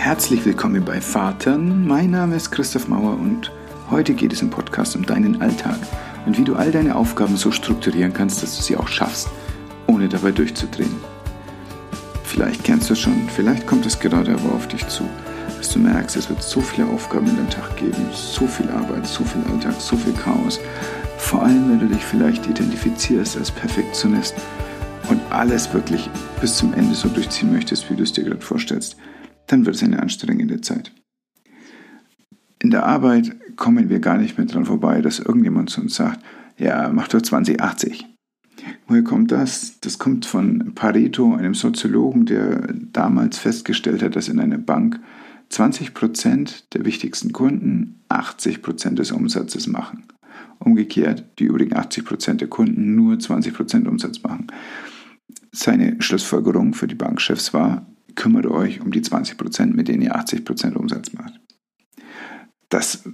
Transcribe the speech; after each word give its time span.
Herzlich 0.00 0.46
willkommen 0.46 0.82
bei 0.82 0.98
Vatern. 0.98 1.86
Mein 1.86 2.12
Name 2.12 2.34
ist 2.34 2.50
Christoph 2.50 2.88
Mauer 2.88 3.18
und 3.18 3.52
heute 3.90 4.14
geht 4.14 4.32
es 4.32 4.40
im 4.40 4.48
Podcast 4.48 4.96
um 4.96 5.04
deinen 5.04 5.42
Alltag 5.42 5.76
und 6.24 6.38
wie 6.38 6.42
du 6.42 6.56
all 6.56 6.72
deine 6.72 6.96
Aufgaben 6.96 7.36
so 7.36 7.52
strukturieren 7.52 8.14
kannst, 8.14 8.42
dass 8.42 8.56
du 8.56 8.62
sie 8.62 8.78
auch 8.78 8.88
schaffst, 8.88 9.28
ohne 9.86 10.08
dabei 10.08 10.32
durchzudrehen. 10.32 10.96
Vielleicht 12.24 12.64
kennst 12.64 12.88
du 12.88 12.94
es 12.94 12.98
schon, 12.98 13.28
vielleicht 13.28 13.66
kommt 13.66 13.84
es 13.84 14.00
gerade 14.00 14.32
aber 14.32 14.54
auf 14.54 14.66
dich 14.68 14.88
zu, 14.88 15.04
dass 15.58 15.68
du 15.68 15.78
merkst, 15.78 16.16
es 16.16 16.30
wird 16.30 16.42
so 16.42 16.62
viele 16.62 16.88
Aufgaben 16.88 17.26
in 17.26 17.36
deinem 17.36 17.50
Tag 17.50 17.76
geben, 17.76 18.06
so 18.10 18.46
viel 18.46 18.70
Arbeit, 18.70 19.06
so 19.06 19.22
viel 19.22 19.42
Alltag, 19.52 19.74
so 19.78 19.96
viel 19.96 20.14
Chaos. 20.14 20.58
Vor 21.18 21.42
allem, 21.42 21.68
wenn 21.68 21.78
du 21.78 21.94
dich 21.94 22.02
vielleicht 22.02 22.46
identifizierst 22.46 23.36
als 23.36 23.50
Perfektionist 23.50 24.34
und 25.10 25.20
alles 25.28 25.74
wirklich 25.74 26.08
bis 26.40 26.56
zum 26.56 26.72
Ende 26.72 26.94
so 26.94 27.08
durchziehen 27.08 27.52
möchtest, 27.52 27.90
wie 27.90 27.96
du 27.96 28.02
es 28.02 28.14
dir 28.14 28.24
gerade 28.24 28.40
vorstellst 28.40 28.96
dann 29.50 29.66
wird 29.66 29.76
es 29.76 29.82
eine 29.82 30.00
anstrengende 30.00 30.60
Zeit. 30.60 30.92
In 32.62 32.70
der 32.70 32.84
Arbeit 32.86 33.56
kommen 33.56 33.88
wir 33.88 34.00
gar 34.00 34.18
nicht 34.18 34.36
mehr 34.36 34.46
dran 34.46 34.66
vorbei, 34.66 35.00
dass 35.00 35.18
irgendjemand 35.18 35.70
zu 35.70 35.80
uns 35.80 35.94
sagt, 35.94 36.20
ja, 36.58 36.90
mach 36.92 37.08
doch 37.08 37.22
2080. 37.22 38.06
Woher 38.86 39.02
kommt 39.02 39.32
das? 39.32 39.80
Das 39.80 39.98
kommt 39.98 40.26
von 40.26 40.74
Pareto, 40.74 41.34
einem 41.34 41.54
Soziologen, 41.54 42.26
der 42.26 42.68
damals 42.92 43.38
festgestellt 43.38 44.02
hat, 44.02 44.14
dass 44.14 44.28
in 44.28 44.38
einer 44.38 44.58
Bank 44.58 45.00
20% 45.50 46.64
der 46.72 46.84
wichtigsten 46.84 47.32
Kunden 47.32 48.02
80% 48.10 48.94
des 48.94 49.10
Umsatzes 49.10 49.66
machen. 49.66 50.04
Umgekehrt, 50.58 51.24
die 51.38 51.44
übrigen 51.44 51.74
80% 51.74 52.34
der 52.34 52.48
Kunden 52.48 52.94
nur 52.94 53.14
20% 53.14 53.88
Umsatz 53.88 54.22
machen. 54.22 54.48
Seine 55.52 56.00
Schlussfolgerung 56.00 56.74
für 56.74 56.86
die 56.86 56.94
Bankchefs 56.94 57.54
war, 57.54 57.86
kümmert 58.16 58.46
euch 58.46 58.80
um 58.80 58.90
die 58.90 59.02
20 59.02 59.38
Prozent, 59.38 59.74
mit 59.74 59.88
denen 59.88 60.02
ihr 60.02 60.16
80 60.16 60.44
Prozent 60.44 60.76
Umsatz 60.76 61.12
macht. 61.12 61.40
Das, 62.68 63.04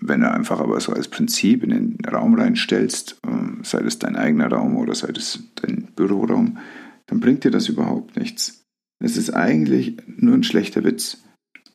wenn 0.00 0.20
du 0.20 0.30
einfach 0.30 0.60
aber 0.60 0.80
so 0.80 0.92
als 0.92 1.08
Prinzip 1.08 1.62
in 1.62 1.70
den 1.70 1.98
Raum 2.04 2.34
reinstellst, 2.34 3.20
äh, 3.26 3.62
sei 3.62 3.80
es 3.80 3.98
dein 3.98 4.16
eigener 4.16 4.48
Raum 4.48 4.76
oder 4.76 4.94
sei 4.94 5.08
es 5.16 5.42
dein 5.56 5.88
Büroraum, 5.96 6.58
dann 7.06 7.20
bringt 7.20 7.44
dir 7.44 7.50
das 7.50 7.68
überhaupt 7.68 8.16
nichts. 8.16 8.64
Es 8.98 9.16
ist 9.16 9.30
eigentlich 9.30 9.96
nur 10.06 10.34
ein 10.34 10.42
schlechter 10.42 10.84
Witz 10.84 11.22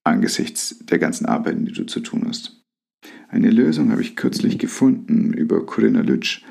angesichts 0.03 0.79
der 0.79 0.99
ganzen 0.99 1.25
Arbeiten, 1.25 1.65
die 1.65 1.73
du 1.73 1.85
zu 1.85 1.99
tun 1.99 2.23
hast. 2.27 2.61
Eine 3.27 3.49
Lösung 3.49 3.91
habe 3.91 4.01
ich 4.01 4.15
kürzlich 4.15 4.57
gefunden 4.59 5.33
über 5.33 5.65
Corinna 5.65 6.01
Lütsch, 6.01 6.43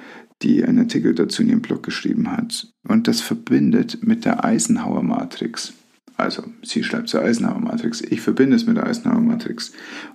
die 0.42 0.64
einen 0.64 0.78
Artikel 0.78 1.14
dazu 1.14 1.42
in 1.42 1.50
ihrem 1.50 1.62
Blog 1.62 1.82
geschrieben 1.82 2.30
hat. 2.30 2.72
Und 2.88 3.08
das 3.08 3.20
verbindet 3.20 3.98
mit 4.02 4.24
der 4.24 4.44
Eisenhower 4.44 5.02
Matrix. 5.02 5.74
Also, 6.20 6.44
sie 6.62 6.84
schreibt 6.84 7.08
zur 7.08 7.22
Eisenhower-Matrix. 7.22 8.02
Ich 8.02 8.20
verbinde 8.20 8.54
es 8.54 8.66
mit 8.66 8.76
der 8.76 8.86
Eisenhower-Matrix. 8.86 9.72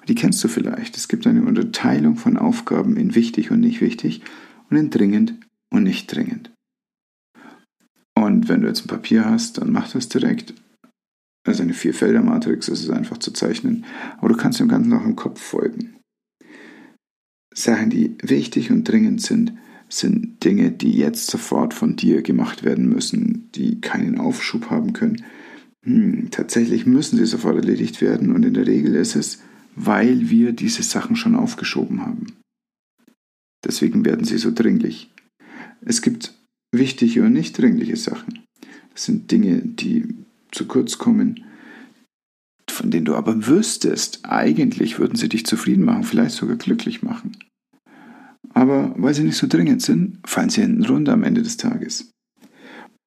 Die 0.07 0.13
kennst 0.13 0.43
du 0.43 0.47
vielleicht. 0.47 0.95
Es 0.97 1.07
gibt 1.07 1.25
eine 1.25 1.41
Unterteilung 1.41 2.15
von 2.15 2.37
Aufgaben 2.37 2.95
in 2.95 3.15
wichtig 3.15 3.49
und 3.49 3.59
nicht 3.59 3.81
wichtig 3.81 4.21
und 4.69 4.77
in 4.77 4.91
dringend 4.91 5.33
und 5.71 5.81
nicht 5.81 6.13
dringend. 6.13 6.51
Und 8.13 8.47
wenn 8.47 8.61
du 8.61 8.67
jetzt 8.67 8.85
ein 8.85 8.87
Papier 8.87 9.25
hast, 9.25 9.57
dann 9.57 9.71
mach 9.71 9.91
das 9.91 10.07
direkt. 10.07 10.53
Also 11.43 11.63
eine 11.63 11.73
Vierfelder-Matrix, 11.73 12.69
ist 12.69 12.89
einfach 12.91 13.17
zu 13.17 13.31
zeichnen. 13.31 13.85
Aber 14.19 14.29
du 14.29 14.37
kannst 14.37 14.59
dem 14.59 14.67
Ganzen 14.67 14.93
auch 14.93 15.03
im 15.03 15.15
Kopf 15.15 15.41
folgen. 15.41 15.95
Sachen, 17.51 17.89
die 17.89 18.15
wichtig 18.21 18.69
und 18.69 18.83
dringend 18.83 19.21
sind, 19.21 19.53
sind 19.89 20.43
Dinge, 20.43 20.71
die 20.71 20.97
jetzt 20.97 21.31
sofort 21.31 21.73
von 21.73 21.95
dir 21.95 22.21
gemacht 22.21 22.63
werden 22.63 22.89
müssen, 22.89 23.49
die 23.55 23.81
keinen 23.81 24.19
Aufschub 24.19 24.69
haben 24.69 24.93
können 24.93 25.25
tatsächlich 26.31 26.85
müssen 26.85 27.17
sie 27.17 27.25
sofort 27.25 27.57
erledigt 27.57 28.01
werden 28.01 28.33
und 28.33 28.43
in 28.43 28.53
der 28.53 28.65
Regel 28.65 28.95
ist 28.95 29.15
es, 29.15 29.41
weil 29.75 30.29
wir 30.29 30.53
diese 30.53 30.83
Sachen 30.83 31.15
schon 31.15 31.35
aufgeschoben 31.35 32.01
haben. 32.01 32.33
Deswegen 33.63 34.05
werden 34.05 34.25
sie 34.25 34.37
so 34.37 34.51
dringlich. 34.53 35.11
Es 35.81 36.01
gibt 36.01 36.33
wichtige 36.71 37.23
und 37.23 37.33
nicht 37.33 37.57
dringliche 37.57 37.97
Sachen. 37.97 38.43
Das 38.93 39.05
sind 39.05 39.31
Dinge, 39.31 39.61
die 39.61 40.07
zu 40.51 40.65
kurz 40.65 40.97
kommen, 40.97 41.43
von 42.69 42.91
denen 42.91 43.05
du 43.05 43.15
aber 43.15 43.47
wüsstest, 43.47 44.21
eigentlich 44.23 44.99
würden 44.99 45.15
sie 45.15 45.29
dich 45.29 45.45
zufrieden 45.45 45.85
machen, 45.85 46.03
vielleicht 46.03 46.35
sogar 46.35 46.55
glücklich 46.55 47.03
machen. 47.03 47.37
Aber 48.53 48.95
weil 48.97 49.13
sie 49.13 49.23
nicht 49.23 49.37
so 49.37 49.47
dringend 49.47 49.81
sind, 49.81 50.19
fallen 50.25 50.49
sie 50.49 50.61
hinten 50.61 50.85
runter 50.85 51.13
am 51.13 51.23
Ende 51.23 51.41
des 51.41 51.57
Tages. 51.57 52.11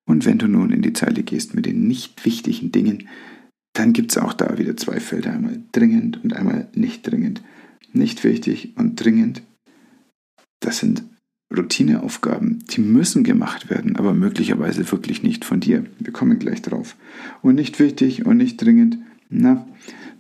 Und 0.09 0.25
wenn 0.25 0.39
du 0.39 0.49
nun 0.49 0.73
in 0.73 0.81
die 0.83 0.95
Zeile 0.95 1.23
gehst 1.23 1.55
mit 1.55 1.67
den 1.67 1.87
nicht 1.87 2.25
wichtigen 2.25 2.73
Dingen, 2.73 3.09
dann 3.75 3.93
gibt 3.93 4.11
es 4.11 4.19
auch 4.19 4.33
da 4.33 4.59
wieder 4.59 4.77
zwei 4.77 5.01
Felder, 5.01 5.33
einmal 5.33 5.63
dringend 5.71 6.25
und 6.25 6.33
einmal 6.33 6.69
nicht 6.75 7.07
dringend. 7.07 7.43
Nicht 7.93 8.25
wichtig 8.25 8.73
und 8.77 8.97
dringend, 8.97 9.43
das 10.61 10.79
sind 10.79 11.05
Routineaufgaben, 11.55 12.65
die 12.71 12.81
müssen 12.81 13.23
gemacht 13.23 13.71
werden, 13.71 13.97
aber 13.97 14.15
möglicherweise 14.15 14.91
wirklich 14.91 15.23
nicht 15.23 15.45
von 15.45 15.61
dir. 15.61 15.85
Wir 15.99 16.13
kommen 16.13 16.39
gleich 16.39 16.63
drauf. 16.63 16.97
Und 17.41 17.55
nicht 17.55 17.79
wichtig 17.79 18.27
und 18.27 18.39
nicht 18.39 18.57
dringend, 18.57 18.99
na, 19.29 19.67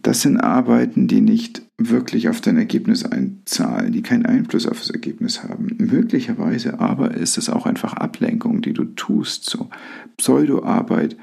das 0.02 0.20
sind 0.22 0.38
Arbeiten, 0.38 1.08
die 1.08 1.20
nicht 1.20 1.62
wirklich 1.78 2.28
auf 2.28 2.40
dein 2.40 2.56
Ergebnis 2.56 3.04
einzahlen, 3.04 3.92
die 3.92 4.02
keinen 4.02 4.26
Einfluss 4.26 4.66
auf 4.66 4.80
das 4.80 4.90
Ergebnis 4.90 5.44
haben. 5.44 5.76
Möglicherweise 5.78 6.80
aber 6.80 7.14
ist 7.14 7.38
es 7.38 7.48
auch 7.48 7.66
einfach 7.66 7.94
Ablenkung, 7.94 8.60
die 8.62 8.72
du 8.72 8.84
tust, 8.84 9.48
so 9.48 9.70
Pseudoarbeit, 10.16 11.16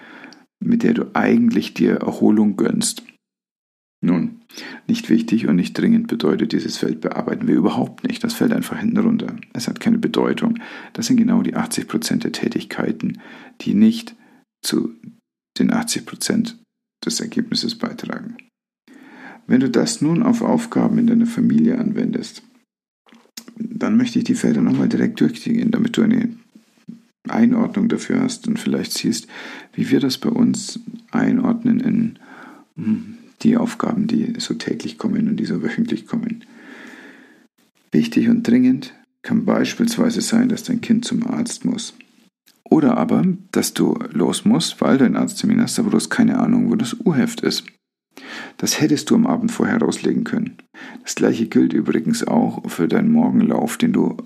mit 0.62 0.84
der 0.84 0.94
du 0.94 1.12
eigentlich 1.14 1.74
dir 1.74 1.96
Erholung 1.96 2.56
gönnst. 2.56 3.04
Nun, 4.02 4.42
nicht 4.88 5.10
wichtig 5.10 5.48
und 5.48 5.58
nicht 5.58 5.74
dringend 5.74 6.08
bedeutet, 6.08 6.54
dieses 6.54 6.78
Feld 6.78 7.02
bearbeiten 7.02 7.48
wir 7.48 7.56
überhaupt 7.56 8.08
nicht. 8.08 8.24
Das 8.24 8.34
fällt 8.34 8.54
einfach 8.54 8.80
hinten 8.80 8.98
runter. 8.98 9.36
Es 9.54 9.68
hat 9.68 9.80
keine 9.80 9.98
Bedeutung. 9.98 10.60
Das 10.94 11.08
sind 11.08 11.18
genau 11.18 11.42
die 11.42 11.56
80 11.56 11.88
Prozent 11.88 12.24
der 12.24 12.32
Tätigkeiten, 12.32 13.20
die 13.62 13.74
nicht 13.74 14.16
zu 14.62 14.94
den 15.60 15.74
80 15.74 16.06
Prozent 16.06 16.58
des 17.04 17.20
Ergebnisses 17.20 17.78
beitragen. 17.78 18.38
Wenn 19.48 19.60
du 19.60 19.70
das 19.70 20.02
nun 20.02 20.24
auf 20.24 20.42
Aufgaben 20.42 20.98
in 20.98 21.08
deiner 21.08 21.28
Familie 21.28 21.78
anwendest, 21.78 22.44
dann 23.58 23.98
möchte 23.98 24.20
ich 24.20 24.26
die 24.26 24.36
Felder 24.36 24.62
nochmal 24.62 24.90
direkt 24.90 25.22
durchgehen, 25.22 25.72
damit 25.72 25.98
du 25.98 26.02
eine 26.02 26.30
Einordnung 27.28 27.88
dafür 27.90 28.22
hast 28.22 28.48
und 28.48 28.60
vielleicht 28.60 28.94
siehst, 28.94 29.28
wie 29.74 29.90
wir 29.90 30.00
das 30.00 30.18
bei 30.18 30.30
uns 30.30 30.80
einordnen 31.12 31.80
in 31.80 32.20
hm, 32.76 33.18
die 33.42 33.58
Aufgaben, 33.58 34.08
die 34.08 34.34
so 34.38 34.54
täglich 34.54 34.98
kommen 34.98 35.28
und 35.28 35.38
die 35.38 35.46
so 35.46 35.62
wöchentlich 35.62 36.08
kommen. 36.08 36.44
Wichtig 37.92 38.30
und 38.30 38.48
dringend 38.48 38.94
kann 39.22 39.46
beispielsweise 39.46 40.22
sein, 40.22 40.50
dass 40.50 40.64
dein 40.64 40.82
Kind 40.82 41.06
zum 41.06 41.26
Arzt 41.26 41.66
muss. 41.66 41.94
Oder 42.64 42.98
aber, 42.98 43.24
dass 43.52 43.74
du 43.74 43.98
los 44.12 44.46
musst, 44.46 44.82
weil 44.82 44.98
du 44.98 45.06
einen 45.06 45.16
Arzttermin 45.16 45.62
hast, 45.62 45.80
aber 45.80 45.92
du 45.92 45.98
hast 45.98 46.10
keine 46.10 46.40
Ahnung, 46.40 46.72
wo 46.72 46.76
das 46.76 46.96
U-Heft 47.06 47.42
ist. 47.42 47.64
Das 48.58 48.80
hättest 48.80 49.10
du 49.10 49.16
am 49.16 49.28
Abend 49.28 49.52
vorher 49.52 49.78
rauslegen 49.80 50.24
können. 50.24 50.58
Das 51.04 51.16
gleiche 51.16 51.48
gilt 51.48 51.74
übrigens 51.74 52.26
auch 52.26 52.70
für 52.70 52.88
deinen 52.88 53.12
Morgenlauf, 53.12 53.78
den 53.78 53.94
du 53.94 54.18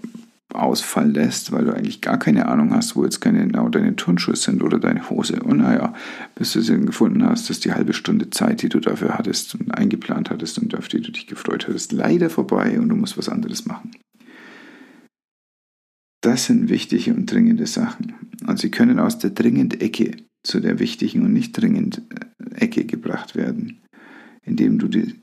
ausfallen 0.53 1.13
lässt, 1.13 1.51
weil 1.51 1.66
du 1.66 1.75
eigentlich 1.75 2.01
gar 2.01 2.17
keine 2.17 2.47
Ahnung 2.47 2.73
hast, 2.73 2.95
wo 2.95 3.03
jetzt 3.03 3.22
genau 3.22 3.69
deine 3.69 3.95
Turnschuhe 3.95 4.35
sind 4.35 4.63
oder 4.63 4.79
deine 4.79 5.09
Hose. 5.09 5.41
Und 5.44 5.59
naja, 5.59 5.94
bis 6.35 6.53
du 6.53 6.62
sie 6.62 6.79
gefunden 6.79 7.23
hast, 7.23 7.50
dass 7.50 7.59
die 7.59 7.73
halbe 7.73 7.94
Stunde 7.94 8.29
Zeit, 8.31 8.62
die 8.62 8.69
du 8.69 8.79
dafür 8.79 9.17
hattest 9.17 9.56
und 9.56 9.72
eingeplant 9.75 10.29
hattest 10.31 10.57
und 10.57 10.75
auf 10.75 10.88
die 10.88 11.01
du 11.01 11.11
dich 11.11 11.28
gefreut 11.28 11.67
hattest, 11.67 11.91
leider 11.91 12.29
vorbei 12.29 12.79
und 12.79 12.90
du 12.90 12.96
musst 12.96 13.17
was 13.17 13.29
anderes 13.29 13.66
machen. 13.66 13.91
Das 16.22 16.46
sind 16.46 16.69
wichtige 16.69 17.13
und 17.13 17.31
dringende 17.31 17.67
Sachen. 17.67 18.13
Und 18.46 18.59
sie 18.59 18.72
können 18.72 19.00
aus 19.00 19.19
der 19.19 19.29
dringend 19.29 19.81
Ecke 19.81 20.17
zu 20.44 20.59
der 20.59 20.79
wichtigen 20.79 21.25
und 21.25 21.34
nicht 21.34 21.53
dringend 21.53 22.01
Ecke 22.56 22.85
gebracht 22.85 23.35
werden, 23.35 23.81
indem 24.49 24.79
du 24.79 24.87
die 24.87 25.16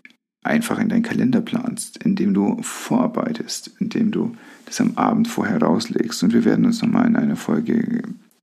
einfach 0.42 0.78
in 0.78 0.88
deinen 0.88 1.02
Kalender 1.02 1.40
planst, 1.40 2.02
indem 2.04 2.32
du 2.32 2.62
vorarbeitest, 2.62 3.72
indem 3.80 4.12
du 4.12 4.36
das 4.64 4.80
am 4.80 4.96
Abend 4.96 5.28
vorher 5.28 5.60
rauslegst. 5.60 6.22
Und 6.22 6.32
wir 6.32 6.44
werden 6.44 6.64
uns 6.64 6.80
nochmal 6.80 7.06
in 7.06 7.16
einer 7.16 7.36
Folge 7.36 8.02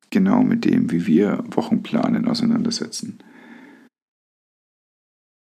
genau 0.10 0.44
mit 0.44 0.66
dem, 0.66 0.92
wie 0.92 1.08
wir 1.08 1.44
Wochenplanen 1.50 2.28
auseinandersetzen. 2.28 3.20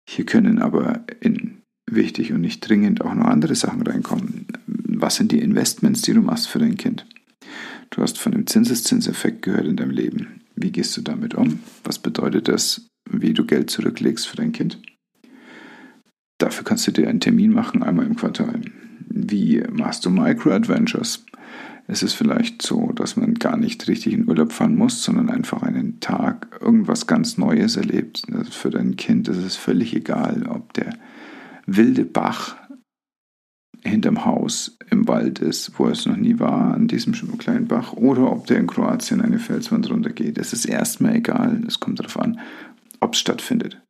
Hier 0.10 0.26
können 0.26 0.60
aber 0.60 1.06
in 1.22 1.62
wichtig 1.90 2.34
und 2.34 2.42
nicht 2.42 2.68
dringend 2.68 3.02
auch 3.02 3.14
noch 3.14 3.26
andere 3.26 3.56
Sachen 3.56 3.82
reinkommen. 3.82 4.48
Was 4.66 5.16
sind 5.16 5.32
die 5.32 5.40
Investments, 5.40 6.02
die 6.02 6.14
du 6.14 6.22
machst 6.22 6.48
für 6.48 6.60
dein 6.60 6.78
Kind? 6.78 7.06
Du 7.92 8.02
hast 8.02 8.18
von 8.18 8.32
dem 8.32 8.46
Zinseszinseffekt 8.46 9.44
gehört 9.44 9.66
in 9.66 9.76
deinem 9.76 9.92
Leben. 9.92 10.42
Wie 10.56 10.72
gehst 10.72 10.96
du 10.98 11.02
damit 11.02 11.36
um? 11.36 11.60
Was 11.84 12.00
bedeutet 12.00 12.48
das, 12.48 12.88
wie 13.10 13.34
du 13.34 13.46
Geld 13.46 13.70
zurücklegst 13.70 14.28
für 14.28 14.38
dein 14.38 14.52
Kind? 14.52 14.80
Dafür 16.40 16.64
kannst 16.64 16.88
du 16.88 16.92
dir 16.92 17.08
einen 17.08 17.20
Termin 17.20 17.54
machen, 17.54 17.84
einmal 17.84 18.08
im 18.08 18.16
Quartal. 18.16 18.62
Wie 19.08 19.62
machst 19.72 20.06
du 20.06 20.10
Micro-Adventures? 20.10 21.26
Es 21.88 22.02
ist 22.02 22.14
vielleicht 22.14 22.62
so, 22.62 22.92
dass 22.94 23.18
man 23.18 23.34
gar 23.34 23.58
nicht 23.58 23.88
richtig 23.88 24.14
in 24.14 24.28
Urlaub 24.28 24.52
fahren 24.52 24.76
muss, 24.76 25.04
sondern 25.04 25.30
einfach 25.30 25.64
einen 25.64 26.00
Tag 26.00 26.60
irgendwas 26.62 27.08
ganz 27.08 27.38
Neues 27.38 27.76
erlebt. 27.76 28.24
Also 28.32 28.52
für 28.52 28.70
dein 28.70 28.96
Kind 28.96 29.28
ist 29.28 29.38
es 29.38 29.56
völlig 29.56 29.96
egal, 29.96 30.48
ob 30.48 30.74
der 30.74 30.94
wilde 31.66 32.06
Bach 32.06 32.56
hinterm 33.84 34.24
Haus 34.26 34.78
im 34.92 35.08
Wald 35.08 35.40
ist, 35.40 35.78
wo 35.78 35.88
es 35.88 36.06
noch 36.06 36.18
nie 36.18 36.40
war, 36.40 36.74
an 36.74 36.88
diesem 36.88 37.14
kleinen 37.38 37.68
Bach, 37.68 37.94
oder 37.94 38.32
ob 38.32 38.46
der 38.48 38.60
in 38.60 38.68
Kroatien 38.68 39.22
eine 39.22 39.40
Felswand 39.40 39.90
runtergeht. 39.90 40.38
Es 40.38 40.54
ist 40.54 40.66
erstmal 40.66 41.16
egal, 41.16 41.64
es 41.68 41.80
kommt 41.80 42.00
darauf 42.00 42.20
an, 42.20 42.40
ob 43.00 43.14
es 43.14 43.20
stattfindet. 43.20 43.82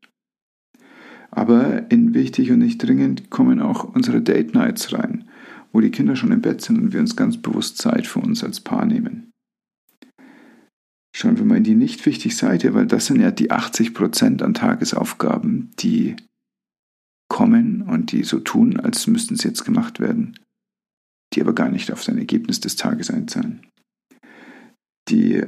Aber 1.39 1.89
in 1.89 2.13
wichtig 2.13 2.51
und 2.51 2.59
nicht 2.59 2.83
dringend 2.83 3.29
kommen 3.29 3.61
auch 3.61 3.85
unsere 3.95 4.21
Date 4.21 4.53
Nights 4.53 4.91
rein, 4.91 5.29
wo 5.71 5.79
die 5.79 5.89
Kinder 5.89 6.17
schon 6.17 6.33
im 6.33 6.41
Bett 6.41 6.59
sind 6.59 6.77
und 6.77 6.91
wir 6.91 6.99
uns 6.99 7.15
ganz 7.15 7.37
bewusst 7.37 7.77
Zeit 7.77 8.07
für 8.07 8.19
uns 8.19 8.43
als 8.43 8.59
Paar 8.59 8.85
nehmen. 8.85 9.31
Schauen 11.15 11.37
wir 11.37 11.45
mal 11.45 11.55
in 11.55 11.63
die 11.63 11.75
nicht 11.75 12.05
wichtig 12.05 12.35
Seite, 12.35 12.73
weil 12.73 12.87
das 12.87 13.05
sind 13.05 13.21
ja 13.21 13.31
die 13.31 13.51
80% 13.51 14.43
an 14.43 14.53
Tagesaufgaben, 14.53 15.71
die 15.79 16.17
kommen 17.29 17.83
und 17.83 18.11
die 18.11 18.25
so 18.25 18.41
tun, 18.41 18.77
als 18.77 19.07
müssten 19.07 19.37
sie 19.37 19.47
jetzt 19.47 19.63
gemacht 19.63 20.01
werden, 20.01 20.37
die 21.33 21.41
aber 21.41 21.55
gar 21.55 21.69
nicht 21.69 21.89
auf 21.93 22.03
dein 22.03 22.17
Ergebnis 22.17 22.59
des 22.59 22.75
Tages 22.75 23.09
einzahlen. 23.09 23.65
Die 25.07 25.43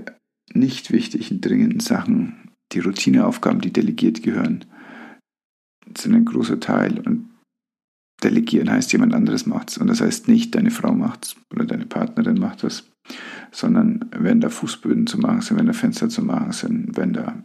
nicht 0.54 0.94
wichtigen, 0.94 1.42
dringenden 1.42 1.82
Sachen, 1.82 2.50
die 2.72 2.80
Routineaufgaben, 2.80 3.60
die 3.60 3.74
delegiert 3.74 4.24
gehören, 4.24 4.64
sind 5.98 6.16
ein 6.16 6.26
großer 6.26 6.60
Teil 6.60 7.00
und 7.00 7.30
delegieren 8.24 8.72
heißt, 8.72 8.92
jemand 8.94 9.14
anderes 9.14 9.46
macht's. 9.46 9.78
Und 9.78 9.88
das 9.88 10.02
heißt 10.02 10.28
nicht, 10.28 10.54
deine 10.56 10.72
Frau 10.72 10.94
macht's 10.94 11.36
oder 11.54 11.66
deine 11.66 11.86
Partnerin 11.86 12.40
macht 12.40 12.64
das, 12.64 12.90
sondern 13.52 14.10
wenn 14.16 14.42
da 14.42 14.50
Fußböden 14.50 15.08
zu 15.08 15.18
machen 15.18 15.42
sind, 15.42 15.58
wenn 15.58 15.66
da 15.66 15.74
Fenster 15.74 16.10
zu 16.10 16.24
machen 16.24 16.52
sind, 16.52 16.98
wenn 16.98 17.14
da 17.14 17.44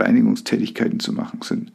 Reinigungstätigkeiten 0.00 1.00
zu 1.00 1.12
machen 1.12 1.40
sind, 1.42 1.72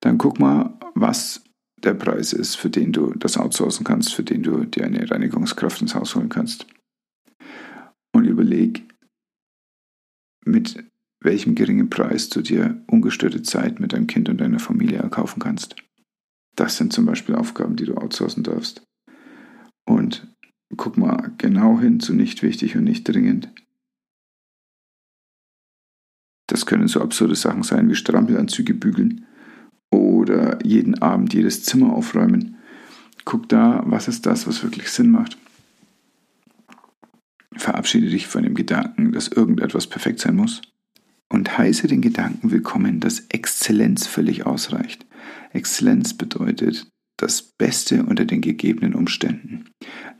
dann 0.00 0.18
guck 0.18 0.40
mal, 0.40 0.78
was 0.94 1.44
der 1.82 1.94
Preis 1.94 2.32
ist, 2.32 2.56
für 2.56 2.70
den 2.70 2.92
du 2.92 3.12
das 3.14 3.36
outsourcen 3.36 3.84
kannst, 3.84 4.14
für 4.14 4.22
den 4.22 4.42
du 4.42 4.64
dir 4.64 4.84
eine 4.84 5.10
Reinigungskraft 5.10 5.80
ins 5.82 5.94
Haus 5.94 6.14
holen 6.14 6.28
kannst. 6.28 6.66
Und 8.14 8.24
überleg, 8.24 8.88
mit 10.44 10.84
welchem 11.24 11.54
geringen 11.54 11.90
Preis 11.90 12.28
du 12.28 12.42
dir 12.42 12.82
ungestörte 12.88 13.42
Zeit 13.42 13.80
mit 13.80 13.92
deinem 13.92 14.06
Kind 14.06 14.28
und 14.28 14.40
deiner 14.40 14.58
Familie 14.58 14.98
erkaufen 14.98 15.40
kannst. 15.40 15.76
Das 16.56 16.76
sind 16.76 16.92
zum 16.92 17.06
Beispiel 17.06 17.34
Aufgaben, 17.34 17.76
die 17.76 17.84
du 17.84 17.96
outsourcen 17.96 18.42
darfst. 18.42 18.82
Und 19.84 20.28
guck 20.76 20.96
mal 20.96 21.32
genau 21.38 21.80
hin 21.80 22.00
zu 22.00 22.14
nicht 22.14 22.42
wichtig 22.42 22.76
und 22.76 22.84
nicht 22.84 23.04
dringend. 23.04 23.50
Das 26.48 26.66
können 26.66 26.88
so 26.88 27.00
absurde 27.00 27.34
Sachen 27.34 27.62
sein 27.62 27.88
wie 27.88 27.94
Strampelanzüge 27.94 28.74
bügeln 28.74 29.26
oder 29.90 30.64
jeden 30.64 31.00
Abend 31.00 31.32
jedes 31.32 31.64
Zimmer 31.64 31.92
aufräumen. 31.92 32.56
Guck 33.24 33.48
da, 33.48 33.82
was 33.86 34.08
ist 34.08 34.26
das, 34.26 34.46
was 34.46 34.62
wirklich 34.62 34.90
Sinn 34.90 35.10
macht. 35.10 35.38
Verabschiede 37.54 38.08
dich 38.08 38.26
von 38.26 38.42
dem 38.42 38.54
Gedanken, 38.54 39.12
dass 39.12 39.28
irgendetwas 39.28 39.86
perfekt 39.86 40.18
sein 40.18 40.36
muss 40.36 40.62
und 41.32 41.56
heiße 41.56 41.88
den 41.88 42.02
Gedanken 42.02 42.50
willkommen, 42.50 43.00
dass 43.00 43.24
Exzellenz 43.30 44.06
völlig 44.06 44.44
ausreicht. 44.46 45.06
Exzellenz 45.52 46.14
bedeutet 46.14 46.86
das 47.16 47.42
Beste 47.42 48.04
unter 48.04 48.24
den 48.24 48.40
gegebenen 48.40 48.94
Umständen. 48.94 49.64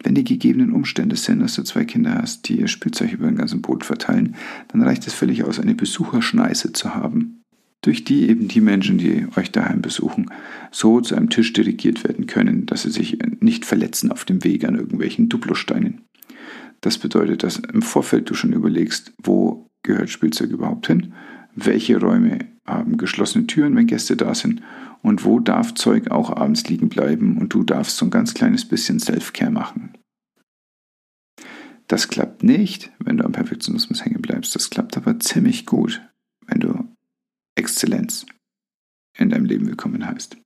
Wenn 0.02 0.14
die 0.14 0.24
gegebenen 0.24 0.72
Umstände 0.72 1.16
sind, 1.16 1.40
dass 1.40 1.54
du 1.54 1.62
zwei 1.64 1.84
Kinder 1.84 2.14
hast, 2.14 2.48
die 2.48 2.60
ihr 2.60 2.68
Spielzeug 2.68 3.12
über 3.12 3.26
den 3.26 3.36
ganzen 3.36 3.60
Boot 3.60 3.84
verteilen, 3.84 4.36
dann 4.68 4.82
reicht 4.82 5.06
es 5.06 5.12
völlig 5.12 5.44
aus, 5.44 5.60
eine 5.60 5.74
Besucherschneise 5.74 6.72
zu 6.72 6.94
haben 6.94 7.42
durch 7.82 8.04
die 8.04 8.28
eben 8.28 8.48
die 8.48 8.60
Menschen, 8.60 8.96
die 8.96 9.26
euch 9.36 9.50
daheim 9.50 9.82
besuchen, 9.82 10.30
so 10.70 11.00
zu 11.00 11.16
einem 11.16 11.30
Tisch 11.30 11.52
dirigiert 11.52 12.04
werden 12.04 12.26
können, 12.26 12.64
dass 12.64 12.82
sie 12.82 12.90
sich 12.90 13.18
nicht 13.40 13.64
verletzen 13.66 14.12
auf 14.12 14.24
dem 14.24 14.44
Weg 14.44 14.64
an 14.64 14.76
irgendwelchen 14.76 15.28
Duplosteinen. 15.28 16.02
Das 16.82 16.98
bedeutet, 16.98 17.42
dass 17.44 17.58
im 17.58 17.80
Vorfeld 17.80 18.28
du 18.28 18.34
schon 18.34 18.52
überlegst, 18.52 19.14
wo 19.22 19.70
gehört 19.82 20.10
Spielzeug 20.10 20.50
überhaupt 20.50 20.88
hin, 20.88 21.14
welche 21.54 21.98
Räume 21.98 22.40
haben 22.66 22.96
geschlossene 22.96 23.46
Türen, 23.46 23.74
wenn 23.76 23.86
Gäste 23.86 24.16
da 24.16 24.34
sind 24.34 24.62
und 25.00 25.24
wo 25.24 25.40
darf 25.40 25.74
Zeug 25.74 26.10
auch 26.10 26.30
abends 26.30 26.68
liegen 26.68 26.88
bleiben 26.88 27.38
und 27.38 27.54
du 27.54 27.62
darfst 27.64 27.96
so 27.96 28.06
ein 28.06 28.10
ganz 28.10 28.34
kleines 28.34 28.66
bisschen 28.66 29.00
Self-Care 29.00 29.50
machen. 29.50 29.96
Das 31.88 32.08
klappt 32.08 32.42
nicht, 32.42 32.90
wenn 32.98 33.16
du 33.16 33.24
am 33.24 33.32
Perfektionismus 33.32 34.04
hängen 34.04 34.22
bleibst. 34.22 34.54
Das 34.54 34.70
klappt 34.70 34.96
aber 34.96 35.18
ziemlich 35.20 35.66
gut, 35.66 36.00
wenn 36.46 36.60
du 36.60 36.96
Exzellenz 37.54 38.26
in 39.18 39.30
deinem 39.30 39.44
Leben 39.44 39.66
willkommen 39.66 40.06
heißt. 40.06 40.36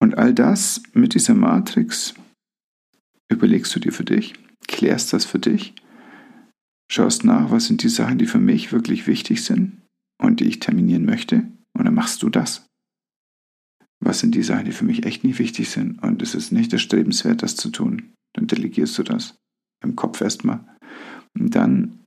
Und 0.00 0.18
all 0.18 0.34
das 0.34 0.82
mit 0.92 1.14
dieser 1.14 1.34
Matrix 1.34 2.14
überlegst 3.32 3.74
du 3.74 3.80
dir 3.80 3.92
für 3.92 4.04
dich, 4.04 4.34
klärst 4.68 5.12
das 5.12 5.24
für 5.24 5.38
dich, 5.38 5.74
schaust 6.90 7.24
nach, 7.24 7.50
was 7.50 7.66
sind 7.66 7.82
die 7.82 7.88
Sachen, 7.88 8.18
die 8.18 8.26
für 8.26 8.38
mich 8.38 8.72
wirklich 8.72 9.06
wichtig 9.06 9.44
sind 9.44 9.82
und 10.20 10.40
die 10.40 10.44
ich 10.46 10.60
terminieren 10.60 11.04
möchte, 11.04 11.46
und 11.74 11.84
dann 11.84 11.94
machst 11.94 12.22
du 12.22 12.28
das. 12.28 12.66
Was 14.00 14.20
sind 14.20 14.34
die 14.34 14.42
Sachen, 14.42 14.64
die 14.64 14.72
für 14.72 14.84
mich 14.84 15.06
echt 15.06 15.24
nicht 15.24 15.38
wichtig 15.38 15.70
sind 15.70 16.02
und 16.02 16.22
es 16.22 16.34
ist 16.34 16.52
nicht 16.52 16.72
erstrebenswert, 16.72 17.42
das 17.42 17.56
zu 17.56 17.70
tun, 17.70 18.12
dann 18.34 18.46
delegierst 18.46 18.98
du 18.98 19.02
das 19.02 19.36
im 19.82 19.96
Kopf 19.96 20.20
erstmal. 20.20 20.66
Und 21.34 21.54
dann 21.54 22.04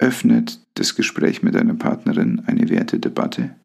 öffnet 0.00 0.60
das 0.74 0.94
Gespräch 0.94 1.42
mit 1.42 1.54
deiner 1.54 1.74
Partnerin 1.74 2.40
eine 2.46 2.68
Wertedebatte. 2.68 3.56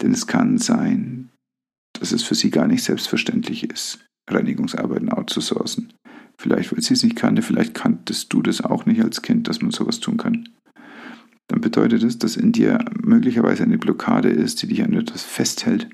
Denn 0.00 0.12
es 0.12 0.26
kann 0.26 0.58
sein, 0.58 1.30
dass 1.98 2.12
es 2.12 2.22
für 2.22 2.34
sie 2.34 2.50
gar 2.50 2.66
nicht 2.66 2.82
selbstverständlich 2.82 3.68
ist, 3.70 4.04
Reinigungsarbeiten 4.28 5.10
outzusourcen. 5.10 5.92
Vielleicht, 6.38 6.72
weil 6.72 6.82
sie 6.82 6.94
es 6.94 7.02
nicht 7.02 7.16
kannte, 7.16 7.42
vielleicht 7.42 7.74
kanntest 7.74 8.32
du 8.32 8.42
das 8.42 8.62
auch 8.62 8.86
nicht 8.86 9.02
als 9.02 9.22
Kind, 9.22 9.48
dass 9.48 9.60
man 9.60 9.70
sowas 9.70 10.00
tun 10.00 10.16
kann. 10.16 10.48
Dann 11.48 11.60
bedeutet 11.60 12.02
es, 12.02 12.18
dass 12.18 12.36
in 12.36 12.52
dir 12.52 12.84
möglicherweise 13.02 13.62
eine 13.62 13.78
Blockade 13.78 14.30
ist, 14.30 14.62
die 14.62 14.68
dich 14.68 14.82
an 14.82 14.94
etwas 14.94 15.22
festhält, 15.22 15.88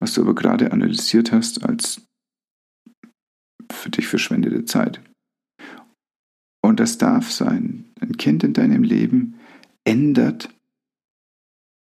was 0.00 0.14
du 0.14 0.22
aber 0.22 0.34
gerade 0.34 0.72
analysiert 0.72 1.32
hast 1.32 1.64
als 1.64 2.02
für 3.70 3.90
dich 3.90 4.06
verschwendete 4.06 4.64
Zeit. 4.64 5.00
Und 6.64 6.80
das 6.80 6.98
darf 6.98 7.30
sein. 7.30 7.84
Ein 8.00 8.16
Kind 8.16 8.42
in 8.42 8.52
deinem 8.52 8.82
Leben 8.82 9.38
ändert 9.84 10.48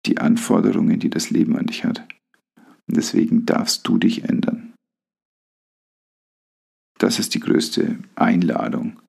die 0.06 0.18
Anforderungen, 0.18 1.00
die 1.00 1.10
das 1.10 1.30
Leben 1.30 1.58
an 1.58 1.68
dich 1.68 1.84
hat. 1.84 2.08
Und 2.88 2.98
deswegen 2.98 3.46
darfst 3.46 3.88
du 3.88 3.98
dich 3.98 4.24
ändern. 4.24 4.51
Das 7.02 7.20
ist 7.20 7.34
die 7.34 7.40
größte 7.40 7.98
Einladung, 8.16 9.00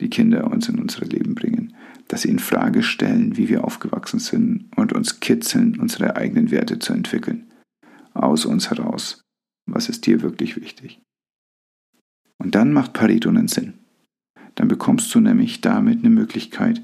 die 0.00 0.08
Kinder 0.08 0.50
uns 0.50 0.68
in 0.68 0.78
unser 0.78 1.04
Leben 1.04 1.34
bringen, 1.34 1.74
dass 2.08 2.22
sie 2.22 2.28
in 2.28 2.38
Frage 2.38 2.82
stellen, 2.82 3.36
wie 3.36 3.48
wir 3.48 3.64
aufgewachsen 3.64 4.20
sind 4.20 4.70
und 4.76 4.92
uns 4.92 5.20
kitzeln, 5.20 5.78
unsere 5.78 6.16
eigenen 6.16 6.50
Werte 6.50 6.78
zu 6.78 6.92
entwickeln. 6.92 7.50
Aus 8.14 8.44
uns 8.44 8.70
heraus. 8.70 9.22
Was 9.66 9.88
ist 9.88 10.06
dir 10.06 10.22
wirklich 10.22 10.56
wichtig? 10.60 11.00
Und 12.38 12.54
dann 12.54 12.72
macht 12.72 12.92
Pareto 12.92 13.28
einen 13.28 13.48
Sinn 13.48 13.74
dann 14.54 14.68
bekommst 14.68 15.14
du 15.14 15.20
nämlich 15.20 15.60
damit 15.62 16.00
eine 16.00 16.10
Möglichkeit, 16.10 16.82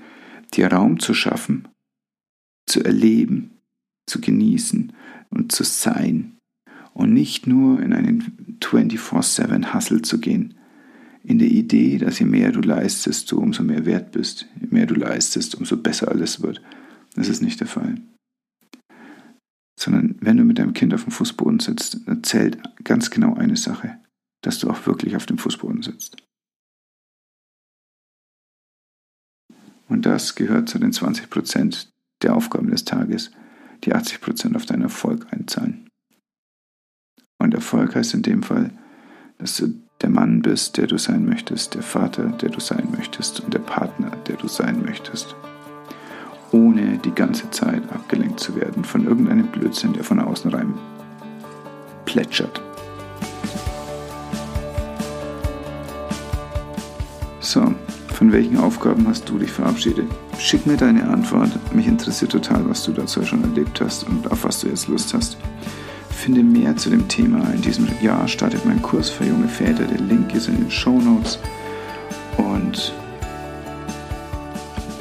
dir 0.55 0.73
Raum 0.73 0.99
zu 0.99 1.15
schaffen, 1.15 1.69
zu 2.67 2.83
erleben, 2.83 3.59
zu 4.07 4.21
genießen 4.21 4.95
und 5.31 5.53
zu 5.53 5.65
sein 5.65 6.39
und 6.95 7.13
nicht 7.13 7.47
nur 7.47 7.83
in 7.83 7.93
einen 7.93 8.59
24-7-Hustle 8.63 10.03
zu 10.03 10.21
gehen, 10.21 10.56
in 11.27 11.41
der 11.41 11.49
Idee, 11.49 11.99
dass 11.99 12.21
je 12.21 12.27
mehr 12.27 12.53
du 12.53 12.61
leistest, 12.61 13.33
du 13.33 13.39
umso 13.39 13.65
mehr 13.65 13.85
wert 13.85 14.13
bist, 14.13 14.47
je 14.61 14.69
mehr 14.71 14.87
du 14.87 14.95
leistest, 14.95 15.57
umso 15.57 15.77
besser 15.77 16.09
alles 16.09 16.41
wird. 16.41 16.63
Das 17.17 17.29
ist 17.29 17.43
nicht 17.43 17.59
der 17.59 17.67
Fall. 17.67 18.01
Sondern 19.79 20.17
wenn 20.21 20.37
du 20.37 20.45
mit 20.45 20.59
deinem 20.59 20.73
Kind 20.73 20.95
auf 20.95 21.03
dem 21.03 21.11
Fußboden 21.11 21.59
sitzt, 21.59 22.07
dann 22.07 22.23
zählt 22.23 22.59
ganz 22.85 23.11
genau 23.11 23.35
eine 23.35 23.57
Sache, 23.57 23.99
dass 24.43 24.61
du 24.61 24.71
auch 24.71 24.87
wirklich 24.87 25.17
auf 25.17 25.27
dem 25.27 25.39
Fußboden 25.39 25.83
sitzt. 25.83 26.17
Und 29.89 30.07
das 30.07 30.37
gehört 30.37 30.69
zu 30.69 30.79
den 30.79 30.93
20 30.93 31.29
Prozent 31.29 31.93
der 32.23 32.37
Aufgaben 32.37 32.71
des 32.71 32.85
Tages, 32.85 33.33
die 33.83 33.95
80 33.95 34.21
Prozent 34.21 34.55
auf 34.55 34.65
deinen 34.65 34.83
Erfolg 34.83 35.27
einzahlen. 35.33 35.89
Und 37.39 37.53
Erfolg 37.53 37.97
heißt 37.97 38.15
in 38.15 38.23
dem 38.23 38.43
Fall, 38.45 38.71
dass 39.39 39.57
du 39.57 39.86
der 40.03 40.11
Mann 40.11 40.43
bist, 40.43 40.77
der 40.77 40.87
du 40.87 40.99
sein 40.99 41.25
möchtest, 41.25 41.75
der 41.75 41.83
Vater, 41.83 42.25
der 42.25 42.51
du 42.51 42.61
sein 42.61 42.89
möchtest 42.97 43.41
und 43.41 43.55
der 43.55 43.61
Partner, 43.61 44.11
der 44.29 44.37
du 44.37 44.49
sein 44.49 44.83
möchtest. 44.85 45.35
Ohne 46.53 46.99
die 46.99 47.13
ganze 47.15 47.51
Zeit 47.51 47.83
abgelenkt 47.93 48.41
zu 48.41 48.55
werden 48.57 48.85
von 48.85 49.07
irgendeinem 49.07 49.47
Blödsinn, 49.47 49.95
der 49.95 50.05
von 50.05 50.21
außen 50.21 50.51
rein 50.51 50.75
plätschert. 52.05 52.63
So, 57.41 57.75
von 58.15 58.33
welchen 58.33 58.59
Aufgaben 58.59 59.07
hast 59.09 59.29
du 59.29 59.39
dich 59.39 59.51
verabschiedet? 59.51 60.07
Schick 60.39 60.67
mir 60.67 60.77
deine 60.77 61.09
Antwort. 61.09 61.51
Mich 61.75 61.87
interessiert 61.87 62.33
total, 62.33 62.69
was 62.69 62.85
du 62.85 62.93
dazu 62.93 63.25
schon 63.25 63.43
erlebt 63.43 63.81
hast 63.81 64.05
und 64.05 64.31
auf 64.31 64.45
was 64.45 64.61
du 64.61 64.69
jetzt 64.69 64.89
Lust 64.89 65.15
hast. 65.15 65.37
Finde 66.17 66.43
mehr 66.43 66.77
zu 66.77 66.91
dem 66.91 67.07
Thema. 67.07 67.49
In 67.53 67.61
diesem 67.61 67.87
Jahr 68.01 68.27
startet 68.27 68.65
mein 68.65 68.83
Kurs 68.83 69.11
für 69.11 69.25
junge 69.25 69.47
Väter. 69.47 69.85
Der 69.85 69.99
Link 69.99 70.35
ist 70.35 70.49
in 70.49 70.57
den 70.57 70.71
Show 70.71 70.99
Notes. 70.99 71.39
Und 72.39 72.93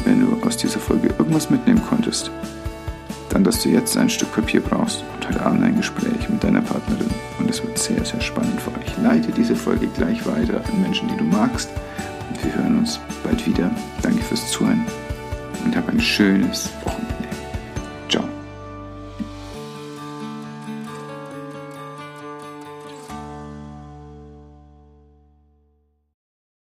wenn 0.03 0.19
du 0.19 0.45
aus 0.45 0.57
dieser 0.57 0.79
Folge 0.79 1.07
irgendwas 1.17 1.50
mitnehmen 1.50 1.81
konntest, 1.89 2.29
dann, 3.29 3.43
dass 3.43 3.63
du 3.63 3.69
jetzt 3.69 3.98
ein 3.98 4.10
Stück 4.10 4.31
Papier 4.34 4.62
brauchst 4.62 5.03
und 5.15 5.27
heute 5.27 5.43
Abend 5.43 5.63
ein 5.63 5.77
Gespräch 5.77 6.29
mit 6.29 6.43
deiner 6.43 6.62
Partnerin. 6.62 7.10
Und 7.39 7.50
es 7.50 7.63
wird 7.63 7.77
sehr, 7.79 8.05
sehr 8.05 8.22
spannend 8.22 8.62
für 8.62 8.72
euch. 8.72 8.98
Leite 9.01 9.31
diese 9.31 9.55
Folge 9.55 9.88
gleich 9.88 10.25
weiter 10.27 10.62
an 10.72 10.81
Menschen, 10.81 11.07
die 11.07 11.17
du 11.17 11.24
magst. 11.24 11.69
Und 12.29 12.43
wir 12.43 12.55
hören 12.55 12.77
uns 12.79 13.00
bald 13.24 13.48
wieder. 13.48 13.72
Danke 14.03 14.22
fürs 14.22 14.51
Zuhören 14.51 14.86
und 15.63 15.75
hab 15.75 15.89
ein 15.89 16.00
schönes. 16.00 16.69